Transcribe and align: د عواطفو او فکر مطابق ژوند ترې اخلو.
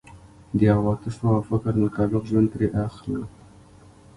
د 0.57 0.59
عواطفو 0.75 1.25
او 1.35 1.39
فکر 1.49 1.73
مطابق 1.83 2.23
ژوند 2.29 2.47
ترې 2.53 2.67
اخلو. 2.85 3.21